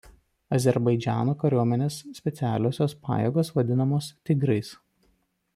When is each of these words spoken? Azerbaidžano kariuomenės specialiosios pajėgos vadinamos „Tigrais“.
Azerbaidžano 0.57 1.35
kariuomenės 1.43 1.99
specialiosios 2.21 2.97
pajėgos 3.05 3.55
vadinamos 3.59 4.13
„Tigrais“. 4.31 4.77